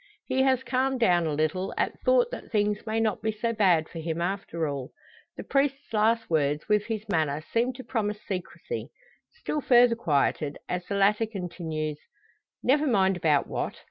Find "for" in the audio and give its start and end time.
3.87-3.99